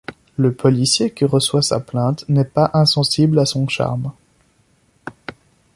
[0.35, 4.11] Le policier qui reçoit sa plainte n'est pas insensible à son charme.